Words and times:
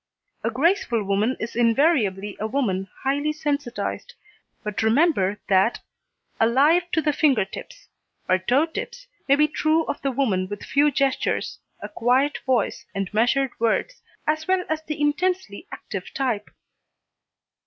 A 0.43 0.49
graceful 0.49 1.03
woman 1.03 1.37
is 1.39 1.55
invariably 1.55 2.35
a 2.39 2.47
woman 2.47 2.87
highly 3.03 3.31
sensitised, 3.31 4.15
but 4.63 4.81
remember 4.81 5.39
that 5.47 5.79
"alive 6.39 6.89
to 6.93 7.03
the 7.03 7.13
finger 7.13 7.45
tips" 7.45 7.87
or 8.27 8.39
toe 8.39 8.65
tips, 8.65 9.05
may 9.29 9.35
be 9.35 9.47
true 9.47 9.83
of 9.85 10.01
the 10.01 10.09
woman 10.09 10.47
with 10.49 10.63
few 10.65 10.89
gestures, 10.89 11.59
a 11.83 11.87
quiet 11.87 12.39
voice 12.47 12.83
and 12.95 13.13
measured 13.13 13.51
words, 13.59 14.01
as 14.25 14.47
well 14.47 14.65
as 14.69 14.81
the 14.81 14.99
intensely 14.99 15.67
active 15.71 16.11
type. 16.15 16.49